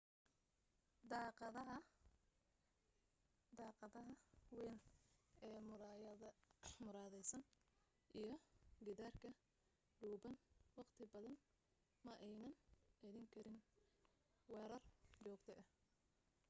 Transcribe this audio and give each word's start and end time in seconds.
daaqadaheeda 3.57 4.01
weyn 4.57 4.77
ee 5.47 5.57
muraayadaysan 6.87 7.43
iyo 8.21 8.33
gidaarka 8.85 9.29
dhuuban 9.99 10.35
wakhti 10.77 11.03
badan 11.13 11.35
ma 12.05 12.13
aynan 12.27 12.53
celin 12.99 13.27
karin 13.33 13.59
weerar 14.51 14.83
joogto 15.23 15.51
ah 15.61 15.67